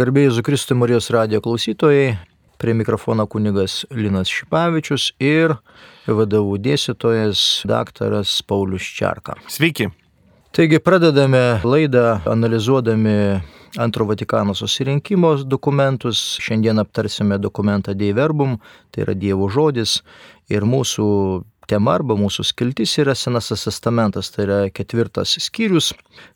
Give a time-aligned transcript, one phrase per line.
[0.00, 2.14] Garbėjai Zukristų Marijos radijo klausytojai,
[2.56, 5.52] prie mikrofono kunigas Linas Šipavičius ir
[6.08, 9.34] vadovų dėstytojas daktaras Paulius Čarka.
[9.52, 9.90] Sveiki.
[10.56, 13.42] Taigi pradedame laidą analizuodami
[13.76, 16.38] antro Vatikano susirinkimo dokumentus.
[16.40, 18.56] Šiandien aptarsime dokumentą Dei Verbum,
[18.88, 19.98] tai yra Dievo žodis
[20.48, 21.10] ir mūsų
[21.70, 25.92] tema arba mūsų skiltis yra Senasis testamentas, tai yra ketvirtas skyrius,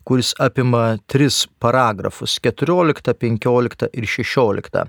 [0.07, 4.85] kuris apima tris paragrafus- 14, 15 ir 16.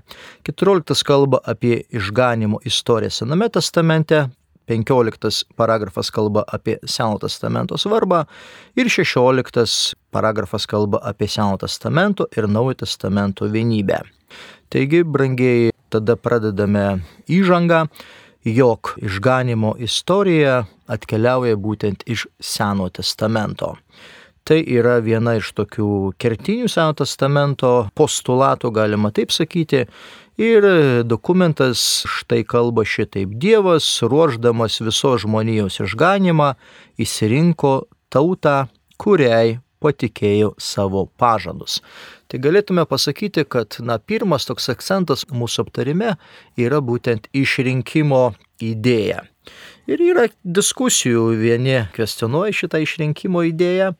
[0.47, 4.29] 14 kalba apie išganimo istoriją Sename testamente,
[4.67, 8.25] 15 paragrafas kalba apie Seno testamento svarbą
[8.75, 14.01] ir 16 paragrafas kalba apie Seno testamento ir Naujo testamento vienybę.
[14.69, 17.87] Taigi, brangiai, tada pradedame įžangą
[18.47, 23.75] jog išganimo istorija atkeliauja būtent iš Seno testamento.
[24.47, 29.83] Tai yra viena iš tokių kertinių Seno testamento postulatų, galima taip sakyti.
[30.37, 30.67] Ir
[31.03, 33.33] dokumentas štai kalba šitaip.
[33.41, 36.53] Dievas, ruoždamas visos žmonijos išganimą,
[37.01, 37.73] įsirinko
[38.13, 38.67] tautą,
[39.01, 41.79] kuriai patikėjo savo pažadus.
[42.27, 46.15] Tai galėtume pasakyti, kad na, pirmas toks akcentas mūsų aptarime
[46.59, 48.31] yra būtent išrinkimo
[48.63, 49.23] idėja.
[49.87, 53.93] Ir yra diskusijų, vieni kvestionuoja šitą išrinkimo idėją,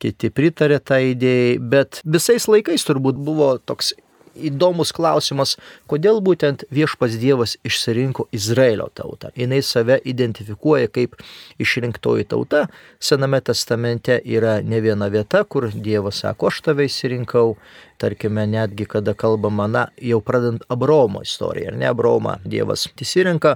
[0.00, 3.92] kiti pritarė tą tai idėjai, bet visais laikais turbūt buvo toks
[4.36, 5.56] įdomus klausimas,
[5.90, 9.32] kodėl būtent viešpas Dievas išsirinko Izraelio tautą.
[9.36, 11.16] Jis save identifikuoja kaip
[11.62, 12.66] išrinktoji tauta.
[13.00, 17.56] Sename testamente yra ne viena vieta, kur Dievas sako, aš tave išsirinkau.
[17.96, 23.54] Tarkime, netgi kada kalbama, na, jau pradant Abromo istoriją, ar ne Abromą Dievas įsirinka,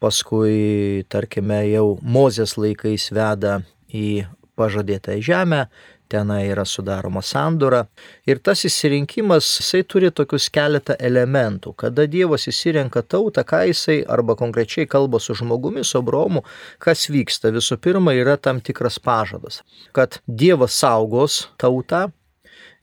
[0.00, 3.60] paskui, tarkime, jau Mozės laikais veda
[3.92, 4.24] į
[4.56, 5.66] pažadėtą žemę,
[6.12, 7.82] tenai yra sudaroma sandora.
[8.28, 11.74] Ir tas įsirinkimas, jisai turi tokius keletą elementų.
[11.82, 16.44] Kada Dievas įsirenka tautą, ką jisai arba konkrečiai kalba su žmogumi, su Abromu,
[16.82, 17.52] kas vyksta.
[17.54, 19.62] Visų pirma, yra tam tikras pažadas,
[19.96, 22.10] kad Dievas saugos tautą,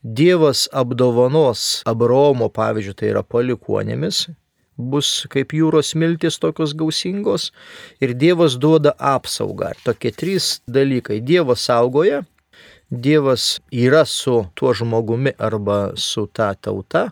[0.00, 4.22] Dievas apdovanos Abromo, pavyzdžiui, tai yra palikuonėmis,
[4.80, 7.50] bus kaip jūros miltis tokios gausingos
[8.00, 9.74] ir Dievas duoda apsaugą.
[9.84, 11.20] Tokie trys dalykai.
[11.20, 12.22] Dievas saugoja,
[12.90, 17.10] Dievas yra su tuo žmogumi arba su ta tauta.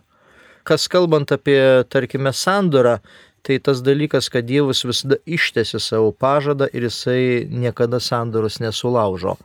[0.67, 2.99] Kas kalbant apie, tarkime, sandorą,
[3.47, 9.37] tai tas dalykas, kad Dievas visada ištesi savo pažadą ir jisai niekada sandoros nesulaužo.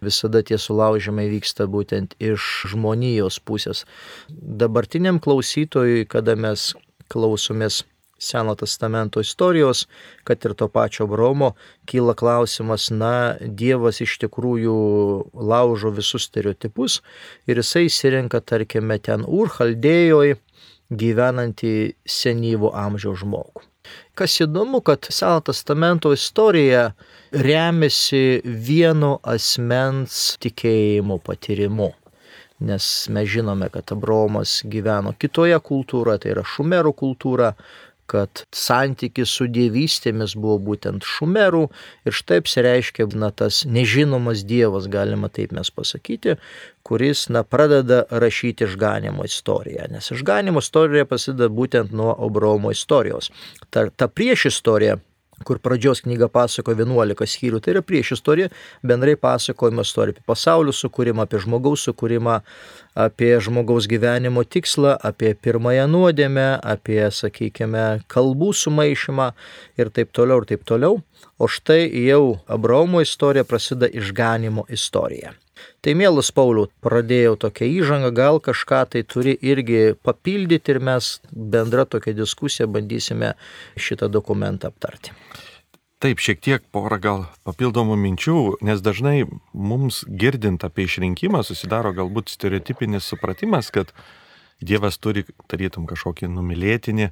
[0.00, 3.84] Visada tie sulaužimai vyksta būtent iš žmonijos pusės.
[4.30, 6.70] Dabartiniam klausytojui, kada mes
[7.10, 7.82] klausomės
[8.20, 9.86] Seno testamento istorijos,
[10.24, 11.54] kad ir to pačio Bromo,
[11.88, 14.76] kyla klausimas, na, Dievas iš tikrųjų
[15.34, 17.00] laužo visus stereotipus
[17.48, 20.36] ir jisai įsirenka, tarkime, ten Urhaldėjoje
[20.90, 23.64] gyvenantį senyvo amžiaus žmogų.
[24.14, 26.90] Kas įdomu, kad Seno testamento istorija
[27.32, 31.94] remiasi vieno asmens tikėjimo patyrimu
[32.60, 37.54] nes mes žinome, kad Abromas gyveno kitoje kultūroje, tai yra šumerų kultūra,
[38.10, 41.62] kad santykis su dievystėmis buvo būtent šumerų
[42.08, 46.36] ir štai apsireiškia na, tas nežinomas dievas, galima taip mes pasakyti,
[46.86, 49.86] kuris na, pradeda rašyti išganimo istoriją.
[49.94, 53.30] Nes išganimo istorija prasideda būtent nuo Abraomo istorijos.
[53.70, 54.98] Ta, ta prieš istorija
[55.44, 58.50] kur pradžios knyga pasako 11 skyrių, tai yra prieš istoriją,
[58.86, 62.40] bendrai pasakojama istorija apie pasaulio sukūrimą, apie žmogaus sukūrimą,
[63.06, 69.30] apie žmogaus gyvenimo tikslą, apie pirmąją nuodėmę, apie, sakykime, kalbų sumaišymą
[69.80, 71.00] ir taip toliau ir taip toliau.
[71.40, 75.32] O štai jau Abraomo istorija prasideda išganimo istorija.
[75.80, 81.86] Tai mielas Pauliau, pradėjau tokią įžangą, gal kažką tai turi irgi papildyti ir mes bendrą
[81.88, 83.34] tokią diskusiją bandysime
[83.76, 85.16] šitą dokumentą aptarti.
[86.00, 92.32] Taip, šiek tiek porą gal papildomų minčių, nes dažnai mums girdint apie išrinkimą susidaro galbūt
[92.32, 93.92] stereotipinis supratimas, kad
[94.60, 97.08] Dievas turi, tarytum, kažkokį numylėtinį,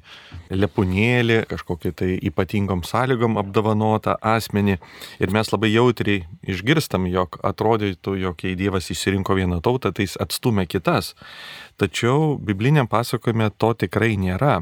[0.53, 4.77] lepūnėlį, kažkokį tai ypatingom sąlygom apdovanotą asmenį.
[5.17, 10.19] Ir mes labai jautriai išgirstam, jog atrodytų, jog jei Dievas išsirinko vieną tautą, tai jis
[10.21, 11.15] atstumė kitas.
[11.79, 14.59] Tačiau bibliniam pasakojime to tikrai nėra.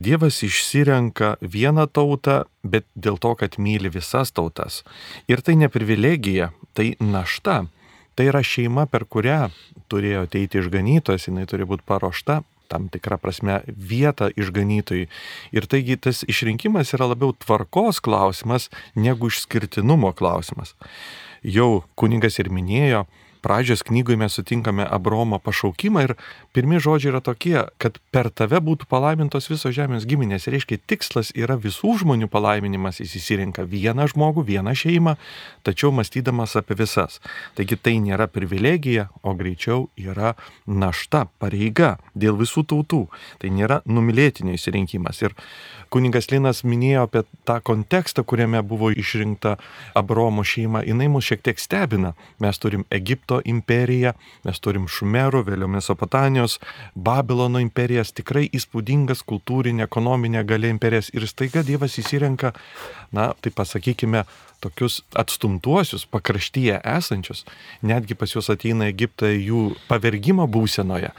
[0.00, 4.82] Dievas išsirenka vieną tautą, bet dėl to, kad myli visas tautas.
[5.26, 7.64] Ir tai ne privilegija, tai našta.
[8.20, 9.46] Tai yra šeima, per kurią
[9.88, 15.06] turėjo ateiti išganytojas, jinai turi būti paruošta tam tikrą prasme vietą išganytojui.
[15.56, 20.74] Ir taigi tas išrinkimas yra labiau tvarkos klausimas negu išskirtinumo klausimas.
[21.40, 23.06] Jau kuningas ir minėjo,
[23.42, 26.14] pradžios knygoje mes sutinkame Abromo pašaukimą ir
[26.54, 30.48] pirmie žodžiai yra tokie, kad per tave būtų palaimintos visos žemės giminės.
[30.50, 35.16] Reiškia, tikslas yra visų žmonių palaiminimas, jis įsirinka vieną žmogų, vieną šeimą,
[35.66, 37.20] tačiau mąstydamas apie visas.
[37.58, 40.34] Taigi tai nėra privilegija, o greičiau yra
[40.66, 43.04] našta, pareiga dėl visų tautų.
[43.40, 45.22] Tai nėra numylėtinio įsirinkimas.
[45.24, 45.36] Ir
[45.92, 49.56] kuningas Linas minėjo apie tą kontekstą, kuriame buvo išrinkta
[49.98, 52.14] Abromo šeima, jinai mus šiek tiek stebina.
[52.42, 52.86] Mes turim
[53.30, 54.12] Egipto imperiją,
[54.44, 56.58] mes turim Šumerų, vėliau Mesopotamijos,
[56.94, 62.52] Babilono imperijas, tikrai įspūdingas kultūrinė, ekonominė galia imperijas ir staiga Dievas įsirenka,
[63.12, 64.24] na, tai pasakykime,
[64.60, 67.44] tokius atstumtuosius, pakraštyje esančius,
[67.82, 71.12] netgi pas juos ateina Egiptą jų pavergimo būsenoje.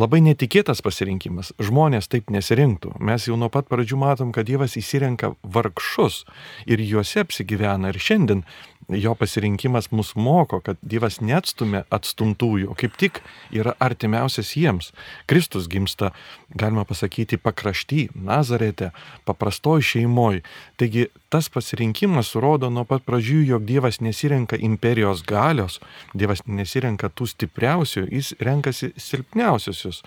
[0.00, 1.52] Labai netikėtas pasirinkimas.
[1.62, 2.96] Žmonės taip nesirinktų.
[3.00, 6.22] Mes jau nuo pat pradžių matom, kad Dievas įsirenka vargšus
[6.66, 7.92] ir juose apsigyvena.
[7.92, 8.44] Ir šiandien
[8.88, 13.20] jo pasirinkimas mus moko, kad Dievas neatstumė atstumtųjų, kaip tik
[13.54, 14.92] yra artimiausias jiems.
[15.30, 16.12] Kristus gimsta,
[16.54, 18.92] galima pasakyti, pakrašty, Nazarete,
[19.28, 20.42] paprastoj šeimoje.
[20.80, 25.78] Taigi tas pasirinkimas rodo nuo pat pradžių, jog Dievas nesirenka imperijos galios,
[26.12, 30.02] Dievas nesirenka tų stipriausių, jis renkasi silpniausius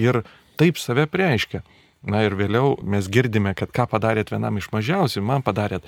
[0.00, 0.22] ir
[0.60, 1.60] taip save preiškia.
[2.00, 5.84] Na ir vėliau mes girdime, kad ką padarėt vienam iš mažiausių, man padarėt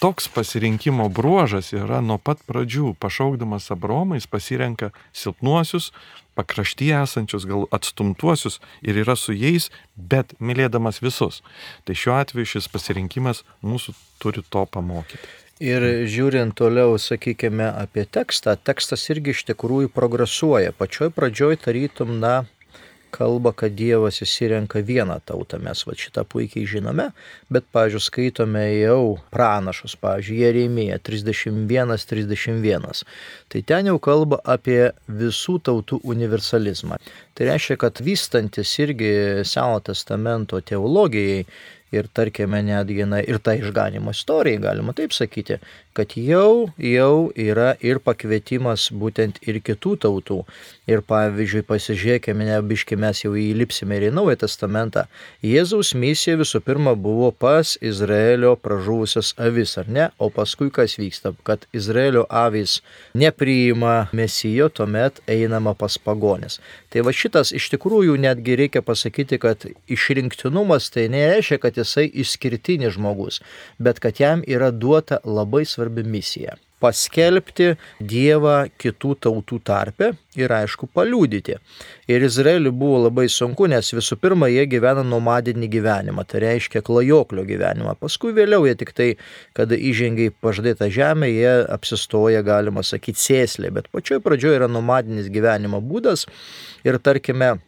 [0.00, 2.94] toks pasirinkimo bruožas yra nuo pat pradžių.
[3.00, 5.90] Pašaukdamas Abromais pasirenka silpnuosius,
[6.38, 11.42] pakraštyje esančius, gal atstumtuosius ir yra su jais, bet mylėdamas visus.
[11.84, 15.28] Tai šiuo atveju šis pasirinkimas mūsų turi to pamokyti.
[15.60, 20.72] Ir žiūrint toliau, sakykime, apie tekstą, tekstas irgi iš tikrųjų progresuoja.
[20.72, 22.46] Pačioj pradžioj tarytum, na,
[23.12, 27.06] kalba, kad Dievas įsirenka vieną tautą, mes va šitą puikiai žinome,
[27.52, 33.04] bet, pavyzdžiui, skaitome jau pranašus, pavyzdžiui, Jeremija 31-31.
[33.50, 36.96] Tai ten jau kalba apie visų tautų universalizmą.
[37.34, 39.12] Tai reiškia, kad vystantis irgi
[39.48, 41.44] Seno testamento teologijai,
[41.92, 45.58] ir tarkime netgi na, ir ta išganimo istorija, galima taip sakyti,
[45.96, 50.40] kad jau, jau yra ir pakvietimas būtent ir kitų tautų.
[50.90, 55.04] Ir pavyzdžiui, pasižiūrėkime, nebiški mes jau įlipsime ir į Naują Testamentą.
[55.46, 60.08] Jėzaus misija visų pirma buvo pas Izraelio pražuvusias avis, ar ne?
[60.18, 61.30] O paskui kas vyksta?
[61.46, 62.80] Kad Izraelio avis
[63.14, 66.58] nepriima mesijo, tuomet einama pas pagonis.
[66.90, 72.96] Tai va šitas iš tikrųjų netgi reikia pasakyti, kad išrinktinumas tai nereiškia, kad jisai išskirtinis
[72.98, 73.38] žmogus,
[73.78, 80.88] bet kad jam yra duota labai svarbi misija- paskelbti Dievą kitų tautų tarpe ir aišku
[80.94, 81.56] paliūdyti.
[82.10, 87.44] Ir Izraeliui buvo labai sunku, nes visų pirma jie gyvena nomadinį gyvenimą, tai reiškia klajoklio
[87.48, 87.96] gyvenimą.
[88.00, 89.08] Paskui vėliau jie tik tai,
[89.56, 95.30] kada įžengia į pažadėtą žemę, jie apsistoja, galima sakyti, sėslė, bet pačioj pradžioje yra nomadinis
[95.32, 96.26] gyvenimo būdas
[96.86, 97.58] ir tarkime,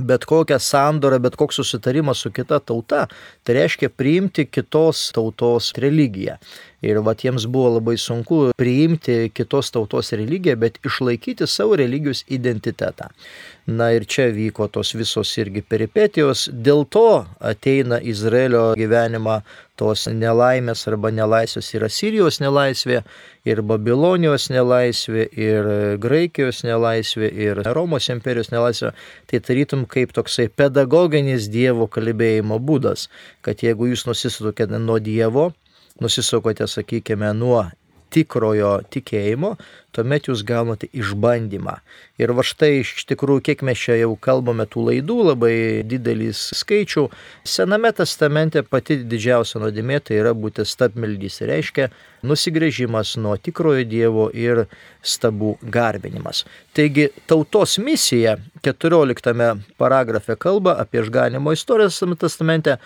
[0.00, 3.06] bet kokią sandorą, bet koks susitarimas su kita tauta,
[3.46, 6.38] tai reiškia priimti kitos tautos religiją.
[6.84, 13.08] Ir vat jiems buvo labai sunku priimti kitos tautos religiją, bet išlaikyti savo religijos identitetą.
[13.66, 16.50] Na ir čia vyko tos visos irgi peripetijos.
[16.52, 19.38] Dėl to ateina Izraelio gyvenimą
[19.80, 23.00] tos nelaimės arba nelaisvės yra Sirijos nelaisvė,
[23.48, 25.70] ir Babilonijos nelaisvė, ir
[26.02, 28.92] Graikijos nelaisvė, ir Romos imperijos nelaisvė.
[29.30, 33.08] Tai tarytum kaip toksai pedagoginis Dievo kalbėjimo būdas,
[33.42, 35.54] kad jeigu jūs nusisukate nuo Dievo,
[36.02, 37.64] nusisakote, sakykime, nuo
[38.14, 39.54] tikrojo tikėjimo,
[39.94, 41.76] tuomet jūs gaunate išbandymą.
[42.22, 45.54] Ir va štai iš tikrųjų, kiek mes čia jau kalbame tų laidų, labai
[45.86, 47.08] didelis skaičių.
[47.46, 51.40] Sename testamente pati didžiausia nuodėmė tai yra būti stabmeldys.
[51.40, 51.88] Tai reiškia
[52.26, 54.64] nusigrėžimas nuo tikrojo Dievo ir
[55.04, 56.44] stabų garbinimas.
[56.74, 59.34] Taigi tautos misija 14
[59.78, 62.78] paragrafe kalba apie išganimo istoriją Sename testamente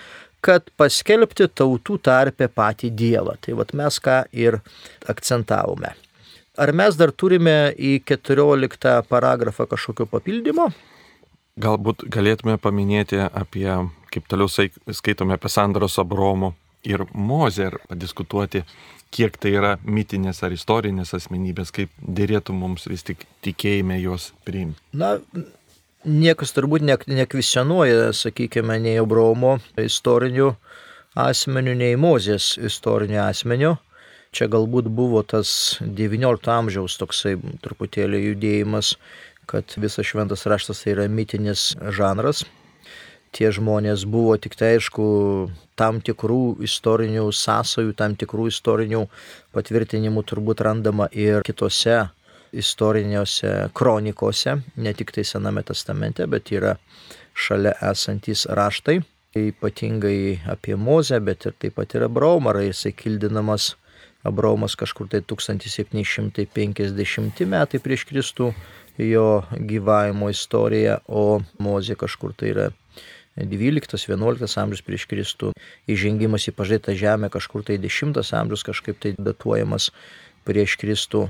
[0.45, 3.37] kad paskelbti tautų tarpę patį Dievą.
[3.43, 4.61] Tai vad mes ką ir
[5.09, 5.95] akcentavome.
[6.59, 10.71] Ar mes dar turime į 14 paragrafą kažkokio papildymo?
[11.59, 13.69] Galbūt galėtume paminėti apie,
[14.15, 16.55] kaip toliau skaitome apie Sandaros Abromo
[16.87, 18.63] ir Mozę ir padiskutuoti,
[19.15, 24.83] kiek tai yra mitinės ar istorinės asmenybės, kaip dėrėtų mums vis tik tikėjime juos priimti.
[24.93, 25.17] Na,
[26.07, 30.53] niekas turbūt nekvisionuoja, sakykime, nei Abraomo istorinių
[31.19, 33.75] asmenių, nei Mozės istorinių asmenių.
[34.33, 38.93] Čia galbūt buvo tas XIX amžiaus toksai truputėlį judėjimas,
[39.49, 42.45] kad visas šventas raštas tai yra mitinis žanras.
[43.33, 45.07] Tie žmonės buvo tik tai aišku
[45.77, 49.03] tam tikrų istorinių sąsajų, tam tikrų istorinių
[49.57, 52.07] patvirtinimų turbūt randama ir kitose
[52.53, 56.77] istoriniuose kronikose, ne tik tai Sename testamente, bet yra
[57.35, 59.03] šalia esantys raštai,
[59.39, 63.77] ypatingai apie Mozę, bet ir taip pat ir Abraomą, ar jisai kildinamas
[64.27, 68.55] Abraomas kažkur tai 1750 metai prieš Kristų
[68.99, 72.71] jo gyvavimo istorija, o Mozė kažkur tai yra
[73.39, 75.53] 12-11 amžius prieš Kristų,
[75.87, 79.95] įžengimas į pažėtą žemę kažkur tai 10 amžius kažkaip tai datuojamas
[80.49, 81.29] prieš Kristų.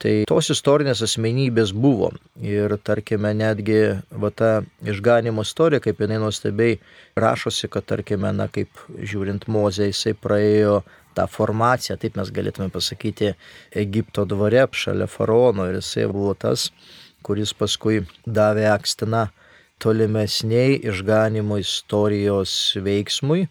[0.00, 2.08] Tai tos istorinės asmenybės buvo.
[2.40, 3.80] Ir tarkime, netgi
[4.22, 4.52] va ta
[4.88, 6.78] išganimo istorija, kaip jinai nuostabiai
[7.20, 10.78] rašosi, kad tarkime, na kaip žiūrint Mozė, jisai praėjo
[11.18, 13.34] tą formaciją, taip mes galėtume pasakyti,
[13.76, 16.70] Egipto dvare šalia faraono ir jisai buvo tas,
[17.26, 19.26] kuris paskui davė akstiną
[19.84, 23.46] tolimesniai išganimo istorijos veiksmui.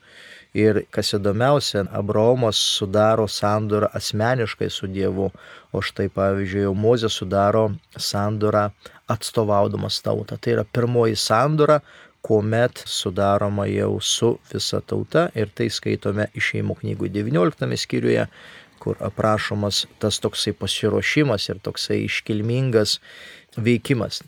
[0.58, 5.28] Ir kas įdomiausia, Abraomas sudaro sandorą asmeniškai su Dievu,
[5.72, 8.70] o štai pavyzdžiui, jau Mozė sudaro sandorą
[9.10, 10.38] atstovaudamas tautą.
[10.38, 11.80] Tai yra pirmoji sandora,
[12.26, 18.26] kuomet sudaroma jau su visa tauta ir tai skaitome išeimų knygų 19 skyriuje,
[18.80, 23.00] kur aprašomas tas toksai pasiruošimas ir toksai iškilmingas
[23.58, 24.24] veikimas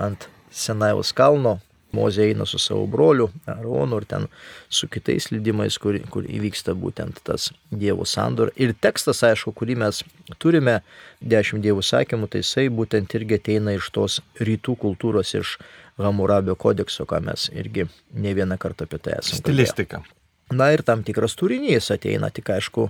[0.00, 1.58] ant Senajaus kalno.
[1.96, 4.26] Mozė eina su savo broliu Aronu ir ten
[4.68, 8.52] su kitais lydimais, kur, kur įvyksta būtent tas Dievo sandor.
[8.56, 10.04] Ir tekstas, aišku, kurį mes
[10.38, 10.80] turime,
[11.20, 15.56] dešimt Dievų sakymų, tai jisai būtent irgi ateina iš tos rytų kultūros, iš
[16.00, 19.42] Hamurabio kodekso, ką mes irgi ne vieną kartą apie tai esame.
[19.42, 20.00] Stilistika.
[20.00, 20.19] Kalbėję.
[20.50, 22.88] Na ir tam tikras turinys ateina, tik aišku,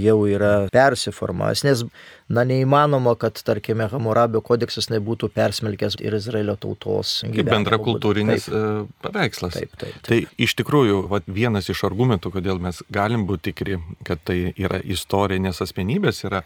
[0.00, 1.82] jau yra persiformavęs, nes,
[2.32, 7.18] na, neįmanoma, kad, tarkime, Hamurabio kodeksas nebūtų persmelkęs ir Izraelio tautos.
[7.26, 9.58] Kaip bendra kultūrinis taip, e, paveikslas.
[9.58, 10.06] Taip, taip, taip.
[10.08, 13.76] Tai iš tikrųjų, va, vienas iš argumentų, kodėl mes galim būti tikri,
[14.08, 16.40] kad tai yra istorinės asmenybės, yra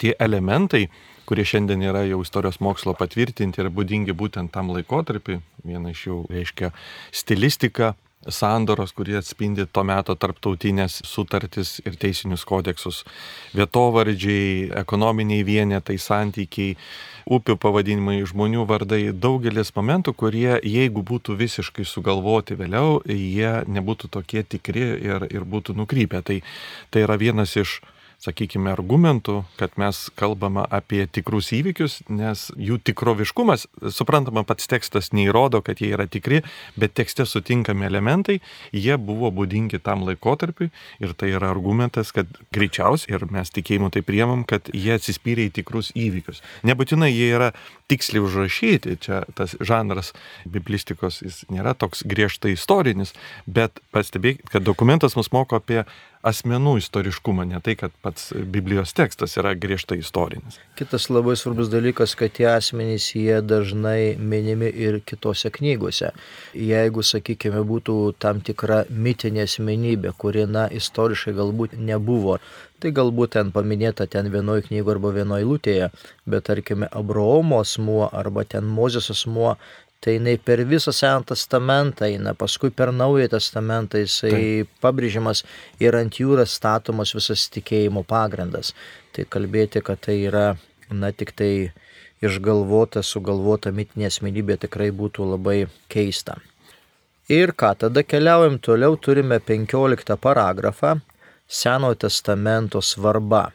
[0.00, 0.86] tie elementai,
[1.28, 5.40] kurie šiandien yra jau istorijos mokslo patvirtinti ir būdingi būtent tam laikotarpiui.
[5.64, 6.72] Viena iš jų reiškia
[7.14, 7.94] stilistika,
[8.28, 13.04] sandoros, kurie atspindi to meto tarptautinės sutartis ir teisinius kodeksus,
[13.56, 16.76] vietovardžiai, ekonominiai vienetai, santykiai,
[17.30, 24.44] upių pavadinimai, žmonių vardai, daugelis momentų, kurie, jeigu būtų visiškai sugalvoti vėliau, jie nebūtų tokie
[24.44, 26.20] tikri ir, ir būtų nukrypę.
[26.26, 26.40] Tai,
[26.90, 27.80] tai yra vienas iš
[28.20, 35.62] sakykime, argumentų, kad mes kalbame apie tikrus įvykius, nes jų tikroviškumas, suprantama, pats tekstas neįrodo,
[35.64, 36.42] kad jie yra tikri,
[36.80, 38.40] bet tekste sutinkami elementai,
[38.76, 44.04] jie buvo būdingi tam laikotarpiui ir tai yra argumentas, kad greičiausiai, ir mes tikėjimu tai
[44.06, 46.44] priemam, kad jie atsispyrė į tikrus įvykius.
[46.68, 47.50] Nebūtinai jie yra
[47.90, 50.12] tiksliai užrašyti, čia tas žanras
[50.44, 55.82] biblistikos jis nėra toks griežtai istorinis, bet pastebėkit, kad dokumentas mus moko apie
[56.26, 60.58] asmenų istoriškumą, ne tai, kad pats Biblijos tekstas yra griežtai istorinis.
[60.78, 66.12] Kitas labai svarbus dalykas, kad tie asmenys jie dažnai minimi ir kitose knygose.
[66.54, 72.38] Jeigu, sakykime, būtų tam tikra mitinė asmenybė, kuri, na, istoriškai galbūt nebuvo,
[72.80, 75.90] tai galbūt ten paminėta ten vienoje knygoje arba vienoje lūtėje,
[76.28, 79.56] bet tarkime, Abraomo asmuo arba ten Mozės asmuo
[80.00, 84.72] tai jinai per visą Seną testamentą eina, paskui per Naują testamentą jisai Taip.
[84.80, 85.44] pabrėžiamas
[85.80, 88.72] ir ant jų yra statomas visas tikėjimo pagrindas.
[89.12, 90.46] Tai kalbėti, kad tai yra,
[90.90, 91.52] na tik tai
[92.24, 95.58] išgalvota, sugalvota mitinė asmenybė tikrai būtų labai
[95.92, 96.38] keista.
[97.30, 100.98] Ir ką, tada keliaujam toliau, turime 15 paragrafą
[101.50, 103.50] Senojo testamento svarba.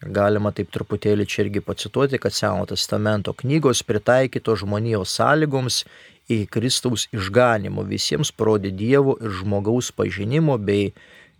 [0.00, 5.82] Galima taip truputėlį čia irgi pacituoti, kad Seno testamento knygos pritaikyto žmonijos sąlygoms
[6.32, 10.94] į Kristaus išganimo visiems parodė Dievo ir žmogaus pažinimo bei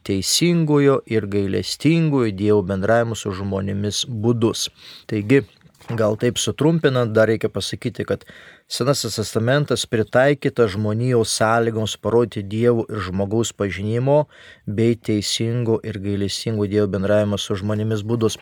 [0.04, 4.68] teisingojo ir gailestingojo Dievo bendravimo su žmonėmis būdus.
[5.08, 5.40] Taigi,
[5.88, 8.24] gal taip sutrumpinant, dar reikia pasakyti, kad
[8.70, 14.28] Senasis testamentas pritaikyta žmonijos sąlygoms parodyti Dievo ir žmogaus pažinimo
[14.66, 18.38] bei teisingo ir gailestingo Dievo bendravimo su žmonėmis būdus.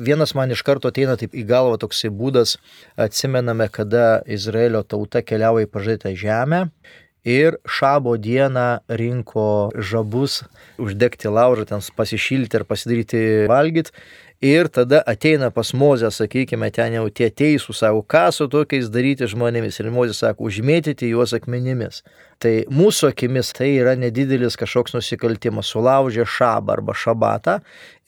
[0.00, 2.56] Vienas man iš karto ateina taip į galvą toksai būdas,
[2.96, 6.68] atsimename, kada Izraelio tauta keliauja į pažaitą žemę
[7.26, 10.44] ir šabo dieną rinko žabus,
[10.78, 13.90] uždegti laužą, ten pasišilti ir pasidaryti valgyti.
[14.40, 19.24] Ir tada ateina pas Mozę, sakykime, ten jau tie teisų savo, ką su tokiais daryti
[19.32, 19.78] žmonėmis.
[19.80, 22.02] Ir Mozė sako, užmėtyti juos akmenimis.
[22.42, 25.70] Tai mūsų akimis tai yra nedidelis kažkoks nusikaltimas.
[25.72, 27.62] Sulaužė šabą arba šabatą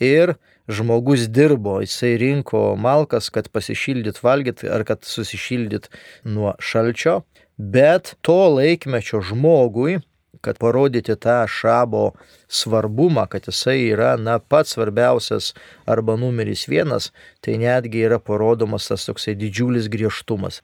[0.04, 0.35] ir
[0.68, 5.88] žmogus dirbo, jisai rinko malkas, kad pasišildyt valgyt ar kad susišildyt
[6.28, 7.23] nuo šalčio.
[7.56, 9.97] Bet to laikmečio žmogui
[10.40, 12.12] kad parodyti tą šabo
[12.49, 15.52] svarbumą, kad jisai yra, na, pats svarbiausias
[15.87, 17.11] arba numeris vienas,
[17.45, 20.62] tai netgi yra parodomas tas toksai didžiulis griežtumas.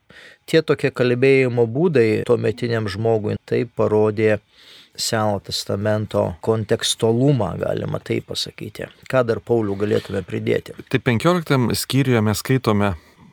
[0.48, 4.38] Tie tokie kalbėjimo būdai tuometiniam žmogui tai parodė
[4.94, 8.86] Seno testamento kontekstualumą, galima taip pasakyti.
[9.10, 10.76] Ką dar Paulių galėtume pridėti?
[10.86, 12.92] Tai 15 skyriuje mes skaitome,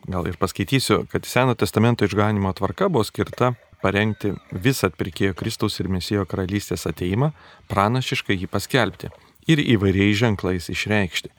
[0.09, 5.89] gal ir paskaitysiu, kad Seno testamento išganimo tvarka buvo skirta parengti visą atpirkėjo Kristaus ir
[5.91, 7.31] Mesijo karalystės ateimą,
[7.71, 9.11] pranašiškai jį paskelbti
[9.49, 11.31] ir įvairiais ženklais išreikšti.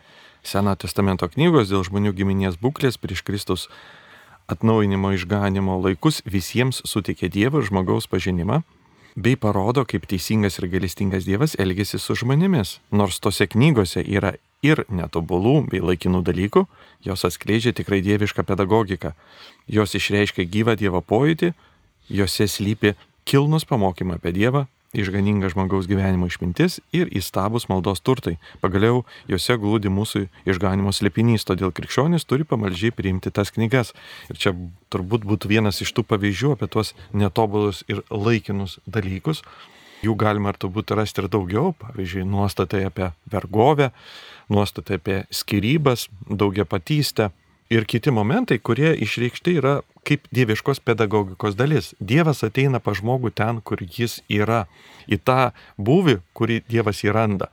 [0.43, 3.69] Seno testamento knygos dėl žmonių giminės būklės prieš Kristus
[4.51, 8.63] atnaujinimo išganimo laikus visiems suteikė Dievo ir žmogaus pažinimą,
[9.15, 12.79] bei parodo, kaip teisingas ir galestingas Dievas elgesi su žmonėmis.
[12.91, 14.35] Nors tose knygose yra
[14.65, 16.65] ir netobulų bei laikinų dalykų,
[17.05, 19.13] jos atskleidžia tikrai dievišką pedagogiką.
[19.67, 21.53] Jos išreiškia gyvą Dievo pojūtį,
[22.11, 22.95] Jose slypi
[23.29, 28.37] kilnus pamokymai apie Dievą, išganinga žmogaus gyvenimo išmintis ir įstabus maldos turtai.
[28.61, 33.95] Pagaliau juose glūdi mūsų išganimo slėpinys, todėl krikščionis turi pamaldžiai priimti tas knygas.
[34.29, 34.55] Ir čia
[34.93, 39.43] turbūt būtų vienas iš tų pavyzdžių apie tuos netobulus ir laikinus dalykus.
[40.03, 43.93] Jų galima ir turbūt rasti ir daugiau, pavyzdžiui, nuostatai apie vergovę,
[44.51, 47.31] nuostatai apie skirybas, daugia patystę,
[47.73, 51.93] ir kiti momentai, kurie išreikšti yra kaip dieviškos pedagogikos dalis.
[52.01, 54.65] Dievas ateina pa žmogų ten, kur jis yra,
[55.09, 57.49] į tą būvį, kurį Dievas įranda.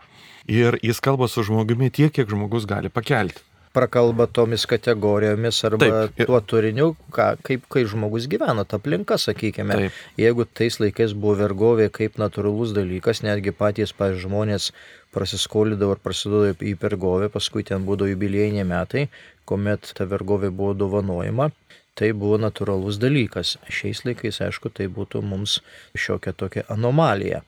[0.50, 6.26] Ir jis kalba su žmogumi tiek, kiek žmogus gali pakelti prakalba tomis kategorijomis arba Taip.
[6.26, 9.76] tuo turiniu, ką, kaip kai žmogus gyvena, ta aplinka, sakykime.
[9.78, 10.00] Taip.
[10.18, 14.72] Jeigu tais laikais buvo vergovė kaip natūralus dalykas, netgi patys, pavyzdžiui, žmonės
[15.16, 19.08] prasiskolydavo ir prasidėjo į vergovę, paskui ten būdavo jubiliejiniai metai,
[19.50, 21.50] kuomet ta vergovė buvo dovanojama,
[21.98, 23.58] tai buvo natūralus dalykas.
[23.68, 25.60] Šiais laikais, aišku, tai būtų mums
[25.98, 27.42] šiokia tokia anomalija.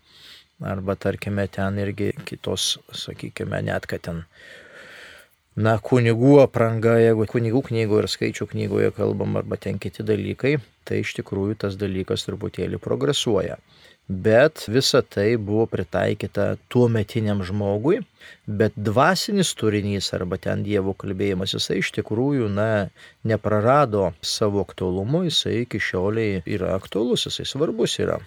[0.61, 4.25] Arba tarkime ten irgi kitos, sakykime, net kad ten
[5.55, 11.01] na, kunigų apranga, jeigu kunigų knygoje ir skaičių knygoje kalbam, arba ten kiti dalykai, tai
[11.01, 13.57] iš tikrųjų tas dalykas truputėlį progresuoja
[14.07, 18.01] bet visa tai buvo pritaikyta tuo metiniam žmogui,
[18.47, 22.89] bet dvasinis turinys arba ten Dievo kalbėjimas, jisai iš tikrųjų, na,
[23.23, 28.19] neprarado savo aktualumo, jisai iki šioliai yra aktualus, jisai svarbus yra.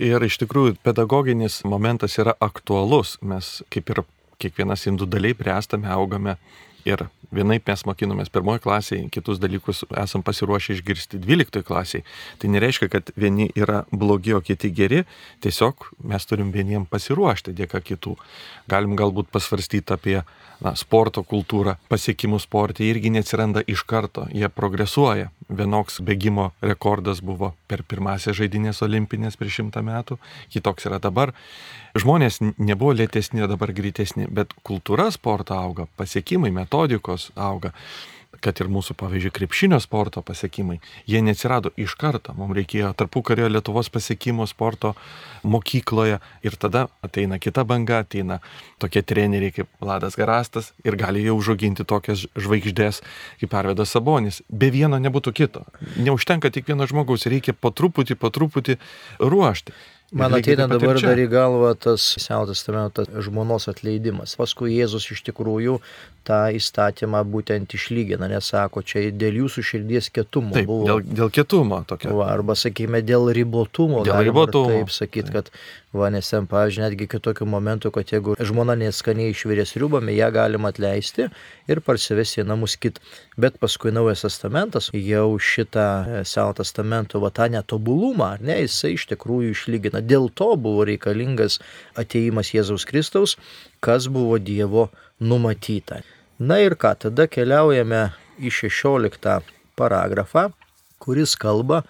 [0.00, 3.18] Ir iš tikrųjų pedagoginis momentas yra aktualus.
[3.20, 4.02] Mes kaip ir
[4.40, 6.38] kiekvienas individualiai priestame, augame
[6.88, 12.04] ir vienaip mes mokinomės pirmoji klasėje, kitus dalykus esam pasiruošę išgirsti dvyliktoji klasėje.
[12.42, 15.04] Tai nereiškia, kad vieni yra blogi, o kiti geri,
[15.44, 18.16] tiesiog mes turim vieniem pasiruošti dėka kitų.
[18.70, 20.16] Galim galbūt pasvarstyti apie
[20.60, 25.30] na, sporto kultūrą, pasiekimų sportė irgi neatsiranda iš karto, jie progresuoja.
[25.50, 30.20] Vienoks bėgimo rekordas buvo per pirmąsias žaidynės olimpinės prieš šimtą metų,
[30.54, 31.34] kitoks yra dabar.
[31.98, 37.74] Žmonės nebuvo lėtesni, dabar greitesni, bet kultūra sporto auga, pasiekimai, metodikos auga
[38.38, 40.78] kad ir mūsų, pavyzdžiui, krepšinio sporto pasiekimai,
[41.10, 42.32] jie neatsirado iš karto.
[42.38, 44.94] Mums reikėjo tarpu kario Lietuvos pasiekimo sporto
[45.42, 48.40] mokykloje ir tada ateina kita banga, ateina
[48.80, 53.02] tokie treneriai kaip Vladas Garastas ir gali jau užauginti tokias žvaigždės
[53.42, 54.40] kaip Arvedas Sabonis.
[54.48, 55.66] Be vieno nebūtų kito.
[56.00, 58.78] Neužtenka tik vieno žmogaus, reikia po truputį, po truputį
[59.18, 59.74] ruošti.
[60.10, 64.34] Man ateina dabar dar į galvą tas Seno testamento žmonos atleidimas.
[64.38, 65.76] Paskui Jėzus iš tikrųjų
[66.30, 70.86] tą įstatymą būtent išlygina, nes sako, čia dėl jūsų širdies kietumo taip, buvo.
[70.86, 72.14] Dėl, dėl kietumo tokio.
[72.20, 74.04] Va, arba, sakykime, dėl ribotumo.
[74.06, 74.70] Dėl ribotumo.
[74.70, 75.50] Taip sakyti, kad,
[75.96, 80.70] va, nes ten, pavyzdžiui, netgi kitokių momentų, kad jeigu žmona neskaniai išvirės riubami, ją galima
[80.70, 81.26] atleisti
[81.70, 83.02] ir parsivesti į namus kitą.
[83.40, 85.88] Bet paskui Naujas testamentas jau šitą
[86.20, 90.04] e, Seno testamento, va, tą netobulumą, ar ne, jisai iš tikrųjų išlygina.
[90.04, 91.58] Dėl to buvo reikalingas
[91.98, 93.36] ateimas Jėzaus Kristaus,
[93.82, 94.90] kas buvo Dievo
[95.20, 96.02] numatyta.
[96.40, 98.06] Na ir ką, tada keliaujame
[98.40, 100.46] į 16 paragrafą,
[100.96, 101.82] kuris kalba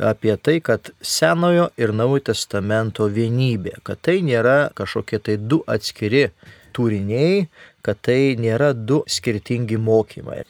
[0.00, 6.30] apie tai, kad Senojo ir Naujojo testamento vienybė, kad tai nėra kažkokie tai du atskiri
[6.72, 7.50] turiniai,
[7.84, 10.40] kad tai nėra du skirtingi mokymai.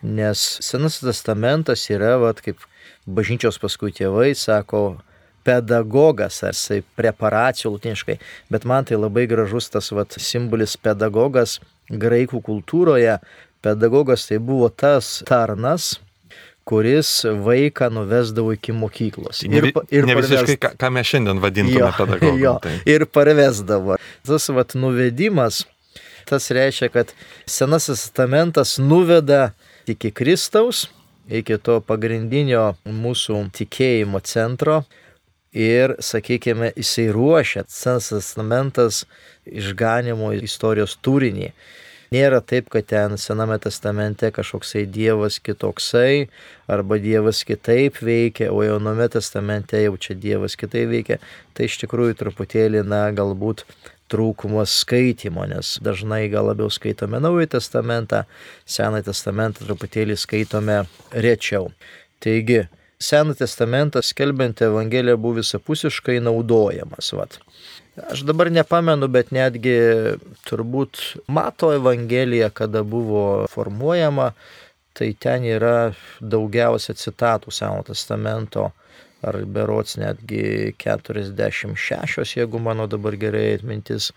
[0.00, 2.64] Nes Senasis testamentas yra, vat, kaip
[3.04, 5.02] bažnyčios paskui tėvai sako,
[5.46, 8.18] pedagogas, ar jisai preparacijų latiniškai,
[8.50, 13.20] bet man tai labai gražus tas vat, simbolis pedagogas graikų kultūroje
[13.66, 15.96] pedagogas tai buvo tas tarnas,
[16.66, 19.44] kuris vaiką nuvesdavo iki mokyklos.
[19.46, 22.56] Ir, ir ne visiškai, ką, ką mes šiandien vadintume pedagogu.
[22.62, 22.74] Tai.
[22.90, 23.98] Ir parvesdavo.
[24.26, 25.62] Tas vat nuvedimas,
[26.26, 27.14] tas reiškia, kad
[27.46, 29.52] Senasis testamentas nuveda
[29.86, 30.88] iki Kristaus,
[31.30, 34.82] iki to pagrindinio mūsų tikėjimo centro.
[35.56, 39.04] Ir, sakykime, jisai ruošia Senas testamentas
[39.46, 41.50] išganimo istorijos turinį.
[42.14, 46.28] Nėra taip, kad ten Sename testamente kažkoksai Dievas kitoksai
[46.70, 51.18] arba Dievas kitaip veikia, o Jauname testamente jau čia Dievas kitaip veikia.
[51.56, 53.64] Tai iš tikrųjų truputėlį, na, galbūt
[54.12, 58.22] trūkumas skaitimo, nes dažnai gal labiau skaitome Naująjį testamentą,
[58.70, 61.72] Senąjį testamentą truputėlį skaitome rečiau.
[62.22, 67.12] Taigi, Seną testamentą skelbiant Evangeliją buvo visapusiškai naudojamas.
[67.12, 67.38] Vat.
[68.10, 69.76] Aš dabar nepamenu, bet netgi
[70.48, 71.00] turbūt
[71.32, 74.30] mato Evangelija, kada buvo formuojama,
[74.96, 78.70] tai ten yra daugiausia citatų Seno testamento,
[79.24, 84.10] ar berots netgi 46, jeigu mano dabar gerai atmintis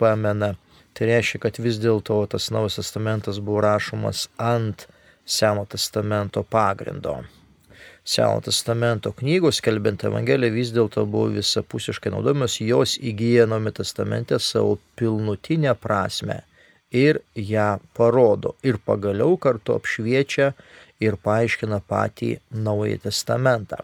[0.00, 0.54] pamena.
[0.96, 4.88] Tai reiškia, kad vis dėlto tas Naujas testamentas buvo rašomas ant
[5.24, 7.18] Seno testamento pagrindo.
[8.06, 14.76] Seno testamento knygos, skelbiant Evangeliją, vis dėlto buvo visapusiškai naudojamos, jos įgyja Naujame testamente savo
[14.94, 16.44] pilnutinę prasme
[16.94, 20.52] ir ją parodo ir pagaliau kartu apšviečia
[21.02, 23.82] ir paaiškina patį Naująjį testamentą.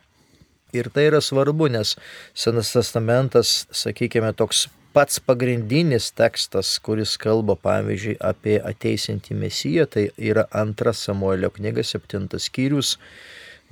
[0.72, 1.96] Ir tai yra svarbu, nes
[2.32, 10.46] Senas testamentas, sakykime, toks pats pagrindinis tekstas, kuris kalba, pavyzdžiui, apie ateisintį mesiją, tai yra
[10.62, 12.96] antras Samuelio knyga, septintas skyrius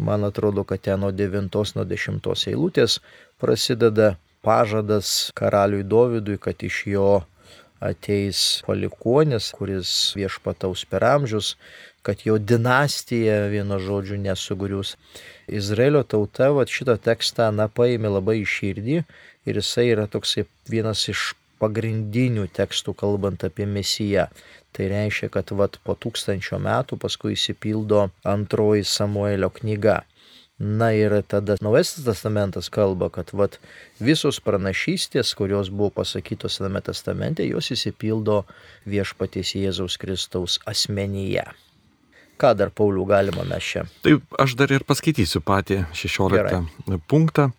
[0.00, 2.98] man atrodo, kad ten nuo 9, nuo 10 eilutės
[3.40, 7.10] prasideda pažadas karaliui Dovydui, kad iš jo
[7.80, 11.54] ateis palikonis, kuris viešpataus per amžius,
[12.02, 14.96] kad jo dinastija vieno žodžiu nesugrius.
[15.48, 18.98] Izraelio tauta vat, šitą tekstą na, paėmė labai iš širdį
[19.48, 24.28] ir jisai yra toksai vienas iš pagrindinių tekstų kalbant apie Mesiją.
[24.76, 30.00] Tai reiškia, kad vat, po tūkstančio metų paskui įsipildo antroji Samuelio knyga.
[30.60, 33.56] Na ir tada Naujasis testamentas kalba, kad vat,
[33.96, 38.42] visos pranašystės, kurios buvo pasakytos Sename testamente, jos įsipildo
[38.84, 41.46] viešpaties Jėzaus Kristaus asmenyje.
[42.40, 43.86] Ką dar Paulių galima mes čia?
[44.04, 47.00] Taip, aš dar ir paskaitysiu patį 16 Gerai.
[47.08, 47.50] punktą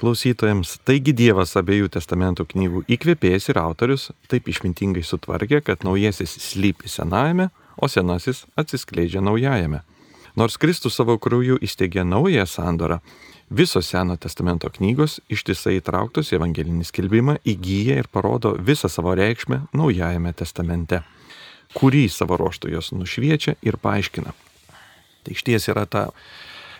[0.00, 0.78] klausytojams.
[0.86, 7.50] Taigi Dievas abiejų testamentų knygų įkvėpėjas ir autorius taip išmintingai sutvarkė, kad naujasis slypi senajame,
[7.76, 9.82] o senasis atsiskleidžia naujajame.
[10.36, 13.00] Nors Kristus savo krauju įsteigė naują sandorą,
[13.52, 19.66] visos Seno testamento knygos ištisai įtrauktos į evangelinį skelbimą įgyja ir parodo visą savo reikšmę
[19.76, 21.02] naujajame testamente,
[21.76, 24.32] kurį savo ruoštų jos nušviečia ir paaiškina.
[25.22, 26.08] Tai iš ties yra ta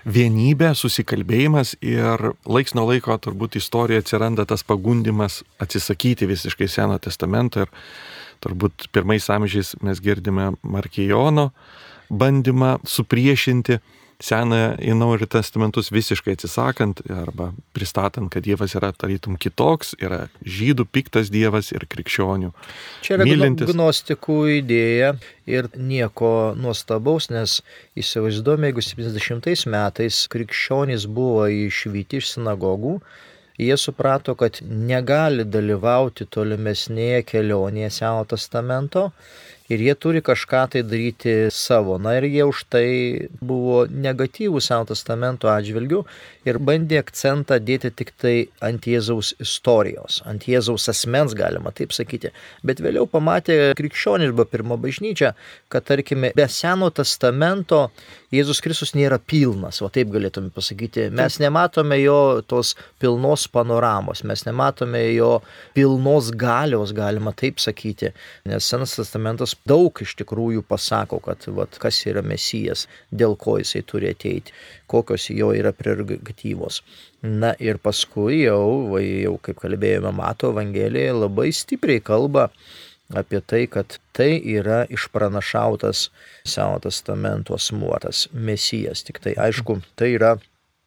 [0.05, 7.63] vienybė, susikalbėjimas ir laiks nuo laiko turbūt istorijoje atsiranda tas pagundimas atsisakyti visiškai Seno testamento
[7.67, 7.73] ir
[8.43, 11.51] turbūt pirmais amžiais mes girdime Markijono
[12.11, 13.79] bandymą supriešinti
[14.23, 20.87] Seną į Naują testamentus visiškai atsisakant arba pristatant, kad Dievas yra tarytum kitoks, yra žydų
[20.95, 22.53] piktas Dievas ir krikščionių.
[23.03, 23.73] Čia yra mylintis.
[23.73, 25.17] gnostikų idėja
[25.51, 27.59] ir nieko nuostabaus, nes
[27.99, 33.01] įsivaizduojame, jeigu 70 metais krikščionys buvo išvykti iš sinagogų,
[33.59, 39.11] jie suprato, kad negali dalyvauti tolimesnėje kelionėje Seno testamento
[39.73, 41.99] ir jie turi kažką tai daryti savo.
[42.03, 42.87] Na ir jie už tai
[43.41, 46.03] buvo negatyvų Seno testamento atžvilgių
[46.49, 52.33] ir bandė akcentą dėti tik tai ant Jėzaus istorijos, ant Jėzaus asmens galima taip sakyti.
[52.67, 55.33] Bet vėliau pamatė krikščionys arba pirmo bažnyčia,
[55.73, 57.89] kad tarkime be Seno testamento
[58.33, 61.11] Jėzus Kristus nėra pilnas, o taip galėtume pasakyti.
[61.13, 65.35] Mes nematome jo tos pilnos panoramos, mes nematome jo
[65.77, 68.15] pilnos galios, galima taip sakyti.
[68.49, 73.83] Nes Senas testamentas daug iš tikrųjų pasako, kad vat, kas yra mesijas, dėl ko jisai
[73.87, 74.55] turi ateiti,
[74.91, 76.83] kokios jo yra prerogatyvos.
[77.23, 82.49] Na ir paskui jau, jau kaip kalbėjome, mato Evangelija labai stipriai kalba
[83.13, 86.09] apie tai, kad tai yra išpranašautas
[86.49, 89.05] Seno testamento asmuotas mesijas.
[89.07, 90.37] Tik tai aišku, tai yra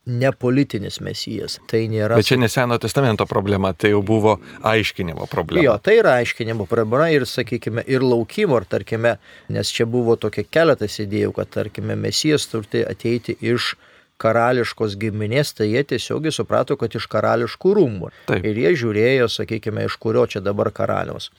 [0.05, 1.57] ne politinis mesijas.
[1.69, 2.19] Tai nėra.
[2.19, 5.65] Bet čia neseno testamento problema, tai jau buvo aiškinimo problema.
[5.65, 9.15] Jo, tai yra aiškinimo problema ir, sakykime, ir laukimo, ar tarkime,
[9.49, 13.73] nes čia buvo tokia keletas idėjų, kad, tarkime, mesijas turi ateiti iš
[14.21, 18.11] karališkos giminės, tai jie tiesiogiai suprato, kad iš karališkų rūmų.
[18.29, 18.47] Taip.
[18.47, 21.31] Ir jie žiūrėjo, sakykime, iš kurio čia dabar karaliaus.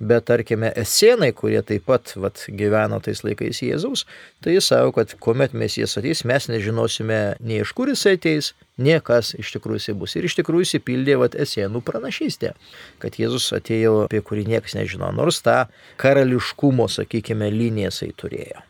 [0.00, 4.06] Bet tarkime, esėnai, kurie taip pat vat, gyveno tais laikais Jėzaus,
[4.40, 8.54] tai jis savo, kad kuomet mes jis ateis, mes nežinosime nei iš kur jis ateis,
[8.80, 10.16] nie kas iš tikrųjų jis bus.
[10.16, 12.54] Ir iš tikrųjų įsipildė vat, esėnų pranašystė,
[13.02, 15.66] kad Jėzus atėjo, apie kurį niekas nežino, nors tą
[16.00, 18.69] karališkumo, sakykime, liniją jisai turėjo.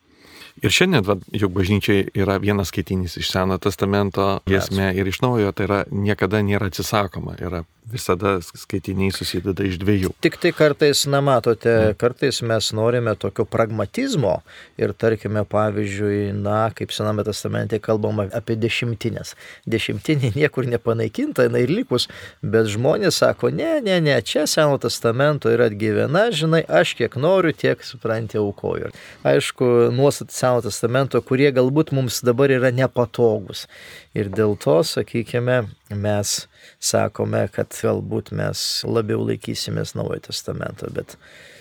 [0.62, 5.68] Ir šiandien, juk bažnyčiai yra vienas skaitinys iš Seno testamento giesmė ir iš naujo, tai
[5.68, 10.12] yra niekada nėra atsisakoma, yra visada skaitiniai susideda iš dviejų.
[10.22, 14.36] Tik tai kartais, na matote, kartais mes norime tokio pragmatizmo
[14.80, 19.34] ir tarkime, pavyzdžiui, na, kaip Sename testamente kalbama apie dešimtinės.
[19.70, 22.08] Dešimtinė niekur nepanaikinta, jinai ir likus,
[22.42, 27.54] bet žmonės sako, ne, ne, ne, čia Seno testamento yra atgyvena, žinai, aš kiek noriu,
[27.56, 28.92] tiek supranti aukoju.
[29.26, 33.66] Aišku, nuostatai Seno testamento, kurie galbūt mums dabar yra nepatogus.
[34.14, 35.64] Ir dėl to, sakykime,
[35.94, 36.49] mes
[36.80, 41.16] sakome, kad galbūt mes labiau laikysimės Naujojo testamento, bet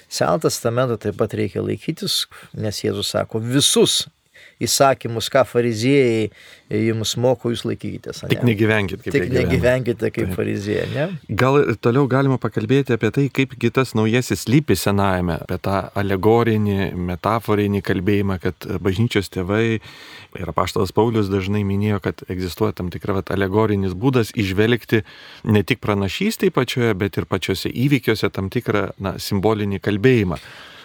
[0.09, 2.23] Seno testamento taip pat reikia laikytis,
[2.57, 4.07] nes Jėzus sako, visus
[4.63, 6.29] įsakymus, ką fariziejai
[6.89, 8.23] jums moko, jūs laikykitės.
[8.23, 8.29] Ne?
[8.33, 11.05] Tik negyvenkite kaip Tik negyvenkite kaip fariziejai, ne?
[11.39, 17.81] Gal toliau galima pakalbėti apie tai, kaip kitas naujasis lypi senajame, apie tą alegorinį, metaforinį
[17.87, 19.79] kalbėjimą, kad bažnyčios tėvai
[20.37, 25.01] ir apaštalas Paulius dažnai minėjo, kad egzistuoja tam tikra vat, alegorinis būdas išvelgti
[25.49, 30.37] ne tik pranašystėje pačioje, bet ir pačiose įvykiuose tam tikrą na, simbolinį kalbėjimą.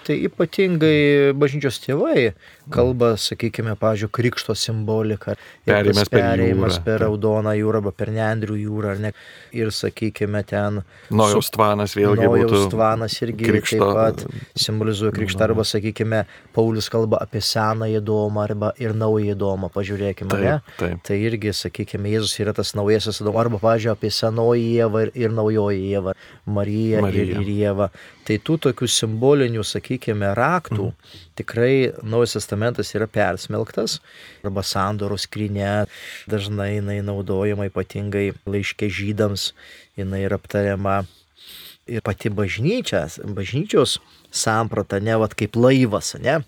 [0.05, 2.35] Tai ypatingai bažnyčios tėvai
[2.73, 5.35] kalba, sakykime, pažiūrėjau, krikšto simbolika.
[5.69, 9.11] Perėjimas per, perėjimas per Raudoną jūrą arba per Nendrių jūrą, ar ne?
[9.57, 10.81] Ir, sakykime, ten...
[11.13, 12.67] Nojaus tvanas vėlgi Nojaus.
[12.73, 16.25] Tvanas irgi krikšto, taip pat simbolizuoja krikštą, arba, sakykime,
[16.57, 20.77] Paulius kalba apie senąją domą arba ir naują domą, pažiūrėkime, taip, ne?
[20.81, 21.05] Taip.
[21.05, 25.37] Tai irgi, sakykime, Jėzus yra tas naujasis domą, arba, pažiūrėjau, apie senoji Jėvą ir, ir
[25.37, 26.17] naujoji Jėvą,
[26.49, 27.29] Mariją Marija.
[27.29, 27.91] ir, ir Jėvą.
[28.25, 31.17] Tai tų tokių simbolinių, sakykime, raktų mm.
[31.37, 33.99] tikrai Naujas Testamentas yra persmelktas,
[34.41, 35.85] arba sandoros skrinė
[36.31, 39.51] dažnai jinai naudojama ypatingai laiškė žydams,
[40.01, 41.03] jinai yra aptariama
[41.85, 43.05] ir pati bažnyčia,
[43.37, 43.99] bažnyčios
[44.33, 46.41] samprata, ne vat kaip laivas, ne?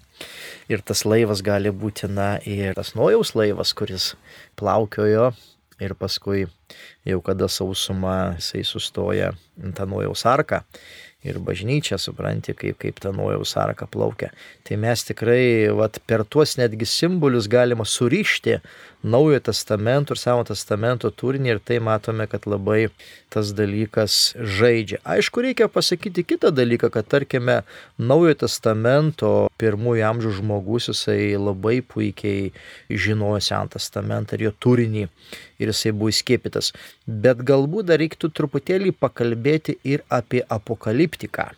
[0.73, 4.15] Ir tas laivas gali būti, na, ir tas nojaus laivas, kuris
[4.57, 5.35] plaukiojo
[5.81, 6.47] ir paskui
[7.05, 10.63] jau kada sausuma jisai sustoja ant tą nojaus arką
[11.25, 14.31] ir bažnyčia, supranti, kaip, kaip ta nuojaus arka plaukia.
[14.67, 18.59] Tai mes tikrai vat, per tuos netgi simbolius galima surišti
[19.07, 22.89] Naujojo testamento ir Seno testamento turinį ir tai matome, kad labai
[23.31, 24.99] tas dalykas žaidžia.
[25.07, 27.61] Aišku, reikia pasakyti kitą dalyką, kad tarkime
[28.03, 29.31] Naujojo testamento
[29.63, 32.51] pirmųjų amžių žmogus jisai labai puikiai
[32.91, 36.73] žinojo Seną testamentą ir jo turinį ir jisai buvo įskiepytas.
[37.07, 41.53] Bet galbūt dar reiktų truputėlį pakalbėti ir apie apokaliptiką.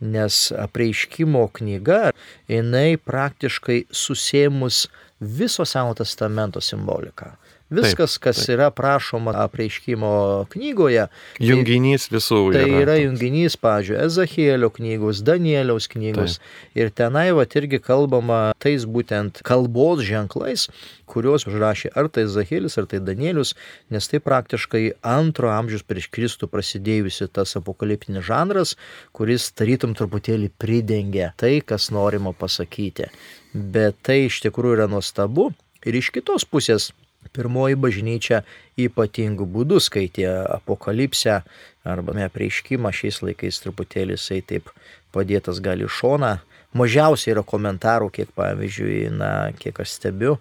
[0.00, 2.14] Nes apreiškimo knyga,
[2.48, 4.86] jinai praktiškai susėmus
[5.20, 7.30] viso Seno testamento simboliką.
[7.72, 8.54] Viskas, kas taip, taip.
[8.58, 10.12] yra prašoma apreiškimo
[10.52, 11.06] knygoje.
[11.38, 12.40] Tai junginys visų.
[12.52, 16.36] Tai yra, yra junginys, pažiūrėjau, Ezachėlio knygos, Danieliaus knygos.
[16.36, 16.76] Taip.
[16.76, 20.66] Ir tenai va irgi kalbama tais būtent kalbos ženklais,
[21.08, 23.54] kuriuos užrašė ar tai Zahėlis, ar tai Danielius,
[23.88, 28.74] nes tai praktiškai antro amžiaus prieš Kristų prasidėjusi tas apokaliptinis žanras,
[29.16, 33.08] kuris tarytum truputėlį pridengia tai, kas norima pasakyti.
[33.54, 35.52] Bet tai iš tikrųjų yra nuostabu.
[35.84, 36.90] Ir iš kitos pusės
[37.32, 38.42] Pirmoji bažnyčia
[38.80, 40.26] ypatingų būdų skaitė
[40.58, 41.40] apokalipsę
[41.84, 44.70] arba apreiškimą šiais laikais truputėlį jisai taip
[45.14, 46.38] padėtas gali šona.
[46.74, 50.38] Mažiausiai yra komentarų, kiek pavyzdžiui, na, kiek aš stebiu,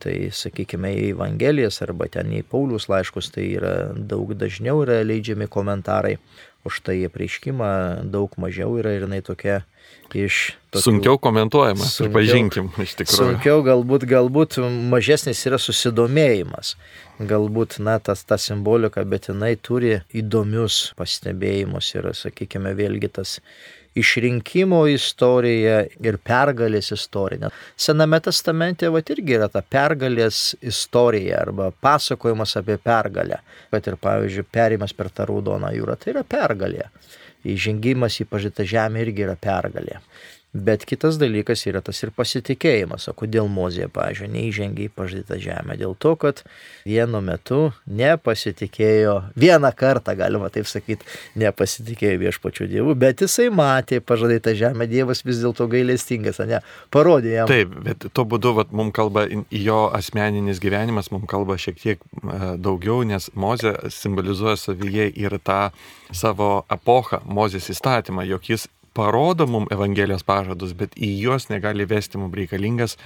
[0.00, 5.48] tai sakykime į Evangelijas arba ten į Paulius laiškus, tai yra daug dažniau yra leidžiami
[5.48, 6.18] komentarai,
[6.68, 7.70] už tai apreiškimą
[8.12, 9.62] daug mažiau yra ir jinai tokia
[10.14, 10.56] iš...
[10.70, 13.18] Tokių, sunkiau komentuojama, sunkiau, pripažinkim, iš tikrųjų.
[13.18, 14.58] Sunkiau galbūt, galbūt
[14.90, 16.76] mažesnis yra susidomėjimas.
[17.20, 23.38] Galbūt, na, tas, ta simbolika, bet jinai turi įdomius pastebėjimus ir, sakykime, vėlgi tas
[23.98, 27.50] išrinkimo istorija ir pergalės istorija.
[27.76, 33.40] Sename testamente va irgi yra ta pergalės istorija arba pasakojimas apie pergalę.
[33.72, 36.90] Bet ir, pavyzdžiui, perimas per tą raudoną jūrą tai yra pergalė
[37.48, 40.00] įžengimas į pažįtą žemę irgi yra pergalė.
[40.52, 43.04] Bet kitas dalykas yra tas ir pasitikėjimas.
[43.06, 45.76] O kodėl Mozė, pažiūrėjau, neįžengė į pažadytą žemę?
[45.78, 46.42] Dėl to, kad
[46.82, 51.06] vienu metu nepasitikėjo, vieną kartą, galima taip sakyti,
[51.38, 56.58] nepasitikėjo viešpačių dievų, bet jisai matė pažadytą žemę, dievas vis dėlto gailestingas, ne?
[56.90, 57.52] Parodė jam.
[57.52, 62.02] Taip, bet tuo būdu vat, mums kalba jo asmeninis gyvenimas, mums kalba šiek tiek
[62.58, 65.62] daugiau, nes Mozė simbolizuoja savyje ir tą
[66.10, 72.18] savo epochą, Mozės įstatymą, jog jis parodo mums Evangelijos pažadus, bet į juos negali vesti
[72.18, 72.96] mums reikalingas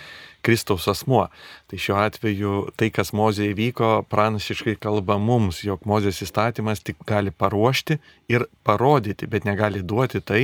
[0.45, 1.27] Kristaus asmuo.
[1.69, 7.33] Tai šiuo atveju tai, kas Mozė įvyko, pranašiškai kalba mums, jog Mozės įstatymas tik gali
[7.33, 7.99] paruošti
[8.33, 10.43] ir parodyti, bet negali duoti tai,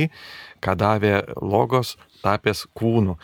[0.61, 3.17] ką davė logos tapęs kūnu.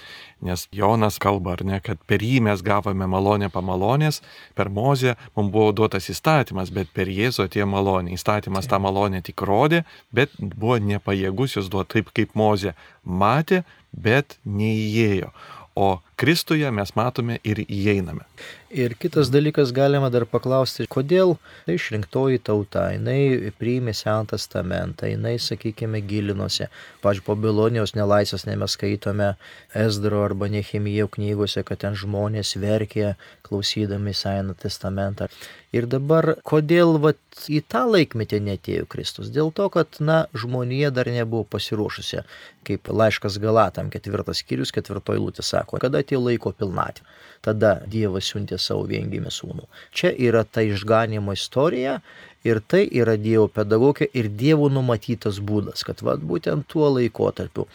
[0.46, 4.22] Nes Jonas kalba, ar ne, kad per jį mes gavome malonę pamalonės,
[4.58, 8.14] per Mozę mums buvo duotas įstatymas, bet per Jėzų atėjo malonė.
[8.18, 9.84] Įstatymas tą malonę tik rodė,
[10.14, 15.32] bet buvo nepajėgus jos duoti taip, kaip Mozė matė, bet neįėjo.
[15.78, 18.26] O Kristuje mes matome ir įeiname.
[18.70, 21.38] Ir kitas dalykas galima dar paklausti, kodėl
[21.72, 26.68] išrinktoji tauta, jinai priėmė Seną testamentą, jinai, sakykime, gilinosi.
[27.00, 29.30] Pavyzdžiui, po Bilonijos nelaisvės ne mes skaitome
[29.72, 33.14] Esdro arba Nehemijo knygose, kad ten žmonės verkė
[33.48, 35.30] klausydami Seną testamentą.
[35.76, 39.32] Ir dabar, kodėl vat, į tą laikmetį netėjo Kristus?
[39.32, 42.24] Dėl to, kad, na, žmonija dar nebuvo pasiruošusi,
[42.68, 47.08] kaip laiškas Galatam, ketvirtas skyrius, ketvirtoji lūtė sako, kada atėjo laiko pilnatvė.
[47.46, 49.68] Tada Dievas siuntė savo viengimį sūnų.
[49.96, 52.00] Čia yra ta išganimo istorija
[52.48, 57.68] ir tai yra Dievo pedagogė ir Dievo numatytas būdas, kad vad būtent tuo laikotarpiu,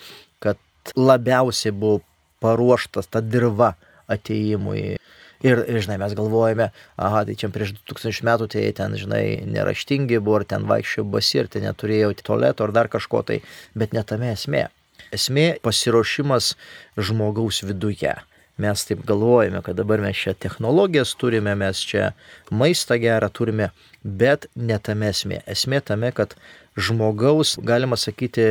[0.42, 0.60] kad
[0.96, 2.02] labiausiai buvo
[2.42, 3.74] paruoštas ta dirba
[4.10, 4.96] ateimui.
[5.42, 6.68] Ir, žinai, mes galvojame,
[7.02, 11.40] aha, tai čia prieš 2000 metų tai ten, žinai, neraštingi buvo, ar ten vaikščiojo basi,
[11.40, 13.40] ir ten neturėjo tualeto, ar dar kažko tai,
[13.74, 14.68] bet netame esmė.
[15.12, 16.54] Esmė pasiruošimas
[16.94, 18.14] žmogaus viduje.
[18.60, 22.10] Mes taip galvojame, kad dabar mes čia technologijas turime, mes čia
[22.50, 23.70] maistą gerą turime,
[24.04, 25.40] bet netame esmė.
[25.48, 26.36] Esmė tame, kad
[26.76, 28.44] žmogaus, galima sakyti,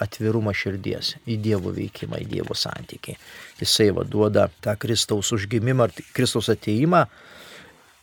[0.00, 3.16] atvirumą širdies į Dievo veikimą, į Dievo santykį.
[3.60, 7.04] Jisai vaduoda tą Kristaus užgimimą, Kristaus ateimą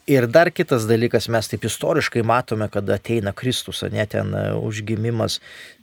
[0.08, 5.42] Ir dar kitas dalykas, mes taip istoriškai matome, kad ateina Kristus, ne ten e, užgimimas,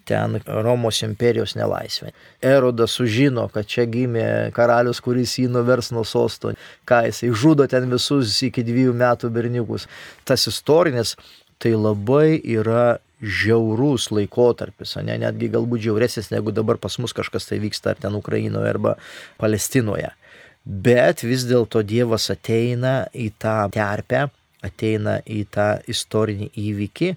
[0.09, 2.15] ten Romos imperijos nelaisvė.
[2.41, 4.25] Erodas sužino, kad čia gimė
[4.57, 6.55] karalius, kuris jį nuvers nuo sosto,
[6.89, 9.85] ką jisai žudo ten visus iki dviejų metų berniukus.
[10.25, 11.19] Tas istorinis
[11.61, 17.61] tai labai yra žiaurus laikotarpis, ne, netgi galbūt žiauresnis, negu dabar pas mus kažkas tai
[17.61, 18.97] vyksta ar ten Ukrainoje arba
[19.37, 20.15] Palestinoje
[20.65, 24.27] bet vis dėlto Dievas ateina į tą terpę,
[24.65, 27.15] ateina į tą istorinį įvykį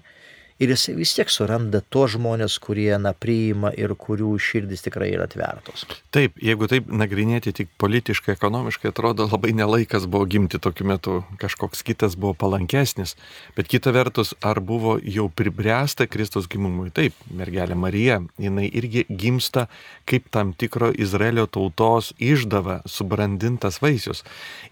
[0.58, 5.28] ir jis vis tiek suranda tos žmonės, kurie na, priima ir kurių širdis tikrai yra
[5.28, 5.84] atvertos.
[6.14, 11.84] Taip, jeigu taip nagrinėti tik politiškai, ekonomiškai, atrodo labai nelaikas buvo gimti tokiu metu, kažkoks
[11.86, 13.14] kitas buvo palankesnis,
[13.56, 16.90] bet kita vertus, ar buvo jau pribręsta Kristus gimimui?
[16.94, 19.68] Taip, mergelė Marija, jinai irgi gimsta
[20.08, 24.24] kaip tam tikro Izraelio tautos išdava, subrandintas vaisius.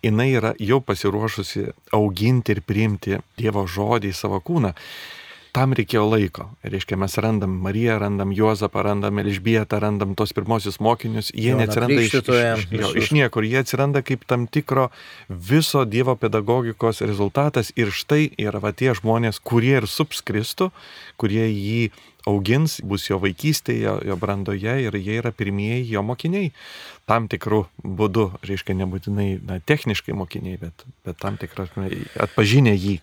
[0.03, 4.73] Jinai yra jau pasiruošusi auginti ir priimti Dievo žodį į savo kūną
[5.57, 6.51] tam reikėjo laiko.
[6.67, 11.31] Reiškia, mes randam Mariją, randam Juozapą, randam Elžbietą, randam tos pirmosius mokinius.
[11.33, 14.91] Jie jo, neatsiranda iš, iš, jo, iš niekur, jie atsiranda kaip tam tikro
[15.29, 17.73] viso Dievo pedagogikos rezultatas.
[17.81, 20.69] Ir štai yra va tie žmonės, kurie ir subskristų,
[21.17, 21.81] kurie jį
[22.27, 26.53] augins, bus jo vaikystėje, jo, jo brandoje ir jie yra pirmieji jo mokiniai.
[27.09, 31.71] Tam tikrų būdų, reiškia, nebūtinai na, techniškai mokiniai, bet, bet tam tikrą
[32.27, 32.99] atpažinę jį.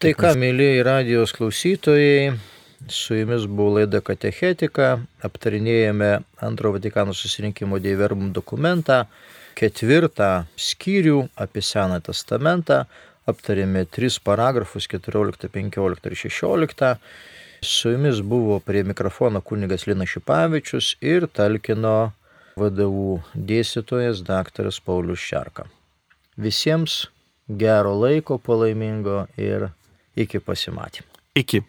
[0.00, 2.30] Tai ką, mėlyjei radijos klausytojai,
[2.88, 6.06] su jumis buvo laida Katechetika, aptarinėjame
[6.40, 9.02] antro Vatikano susirinkimo Dieverbum dokumentą,
[9.60, 12.78] ketvirtą skyrių apie Seną testamentą,
[13.28, 16.88] aptarėme tris paragrafus 14, 15 ir 16.
[17.60, 22.14] Su jumis buvo prie mikrofono kunigas Lina Šipavičius ir talkino
[22.56, 25.68] vadovų dėstytojas daktaras Paulius Šarka.
[26.40, 27.02] Visiems
[27.52, 29.68] gero laiko palaimingo ir
[30.16, 31.06] Iki pasimatymų.
[31.38, 31.62] Iki.